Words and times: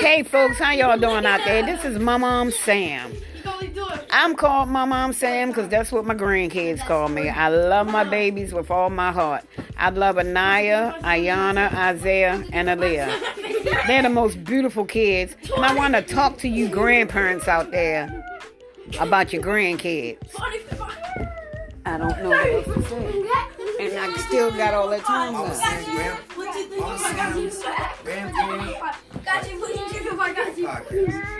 Hey 0.00 0.24
folks, 0.24 0.58
how 0.58 0.72
y'all 0.72 0.98
doing 0.98 1.24
out 1.24 1.40
there? 1.44 1.64
This 1.64 1.84
is 1.84 2.00
my 2.00 2.16
mom 2.16 2.50
Sam. 2.50 3.12
I'm 4.10 4.34
called 4.34 4.68
my 4.68 4.84
mom 4.84 5.12
Sam 5.12 5.50
because 5.50 5.68
that's 5.68 5.92
what 5.92 6.04
my 6.04 6.16
grandkids 6.16 6.84
call 6.84 7.08
me. 7.08 7.28
I 7.28 7.48
love 7.48 7.86
my 7.86 8.02
babies 8.02 8.52
with 8.52 8.68
all 8.70 8.90
my 8.90 9.12
heart. 9.12 9.44
I 9.76 9.90
love 9.90 10.18
Anaya, 10.18 10.96
Ayana, 11.02 11.72
Isaiah, 11.72 12.44
and 12.52 12.66
Aaliyah. 12.68 13.86
They're 13.86 14.02
the 14.02 14.08
most 14.08 14.42
beautiful 14.42 14.84
kids. 14.84 15.36
And 15.54 15.64
I 15.64 15.72
want 15.74 15.94
to 15.94 16.02
talk 16.02 16.38
to 16.38 16.48
you 16.48 16.68
grandparents 16.68 17.46
out 17.46 17.70
there 17.70 18.24
about 18.98 19.32
your 19.32 19.42
grandkids. 19.42 20.18
I 21.86 21.98
don't 21.98 22.20
know 22.22 22.30
what 22.30 22.46
else 22.46 22.64
to 22.66 22.82
say. 22.82 23.06
And 23.80 23.96
I 23.98 24.12
still 24.26 24.50
got 24.50 24.74
all 24.74 24.88
that 24.90 25.04
time 25.04 25.34
left. 25.34 25.60
Got 30.70 31.39